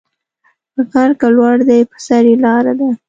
[0.89, 2.89] غر که لوړ دی پر سر یې لار ده